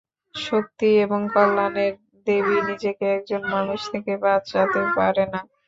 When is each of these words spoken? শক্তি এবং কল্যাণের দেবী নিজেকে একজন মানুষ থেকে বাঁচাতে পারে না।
শক্তি 0.35 0.89
এবং 1.05 1.19
কল্যাণের 1.33 1.93
দেবী 2.27 2.57
নিজেকে 2.69 3.05
একজন 3.17 3.41
মানুষ 3.53 3.79
থেকে 3.91 4.13
বাঁচাতে 4.23 4.81
পারে 4.97 5.23
না। 5.33 5.39